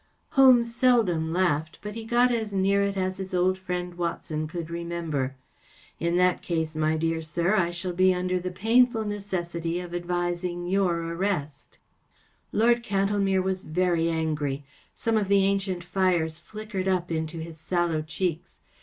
[0.29, 4.71] Holmes seldom laughed, but he got as near it as his old friend Watson could
[4.71, 5.35] remember."
[5.99, 10.65] In that case, my dear sir, I shall be under the painful necessity of advising
[10.65, 11.77] your arrest."
[12.49, 14.63] the Mazarin Stone Lord Cantlemere was very angry.
[14.95, 18.59] Some of the ancient fires flickered up into his sallow cheeks.